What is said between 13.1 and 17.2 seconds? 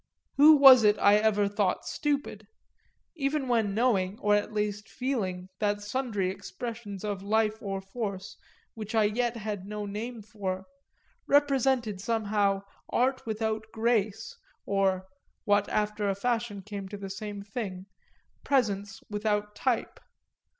without grace, or (what after a fashion came to the